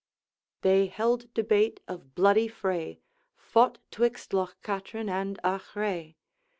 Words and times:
'They 0.61 0.87
held 0.87 1.31
debate 1.35 1.79
of 1.87 2.15
bloody 2.15 2.47
fray, 2.47 2.99
Fought 3.37 3.77
'twixt 3.91 4.33
Loch 4.33 4.57
Katrine 4.63 5.09
and 5.09 5.39
Achray. 5.43 6.15